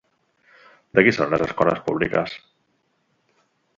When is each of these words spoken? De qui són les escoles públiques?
De 0.99 1.03
qui 1.07 1.13
són 1.17 1.29
les 1.35 1.45
escoles 1.47 1.83
públiques? 1.91 2.39